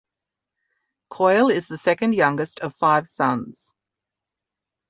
[1.11, 3.71] Coyle is the second youngest of five sons.